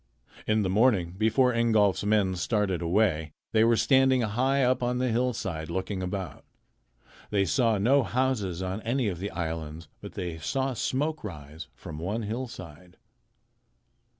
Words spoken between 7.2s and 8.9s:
They saw no houses on